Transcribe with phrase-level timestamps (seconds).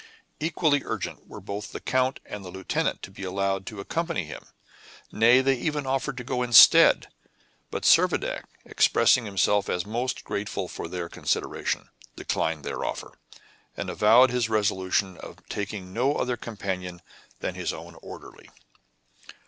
[0.39, 4.47] Equally urgent were both the count and the lieutenant to be allowed to accompany him;
[5.11, 7.07] nay, they even offered to go instead;
[7.69, 13.11] but Servadac, expressing himself as most grateful for their consideration, declined their offer,
[13.77, 17.03] and avowed his resolution of taking no other companion
[17.41, 18.49] than his own orderly.